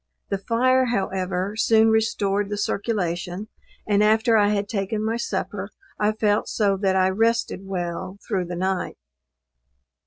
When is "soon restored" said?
1.55-2.49